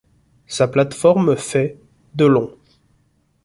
Sa 0.47 0.67
plateforme 0.67 1.35
fait 1.37 1.77
de 2.15 2.25
long. 2.25 2.51